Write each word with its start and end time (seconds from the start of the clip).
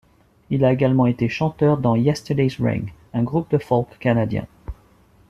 Il 0.49 0.65
a 0.65 0.73
également 0.73 1.05
été 1.05 1.29
chanteur 1.29 1.77
dans 1.77 1.95
Yesterday's 1.95 2.59
Ring, 2.59 2.91
un 3.13 3.21
groupe 3.21 3.51
de 3.51 3.59
folk 3.59 3.99
canadien. 3.99 4.47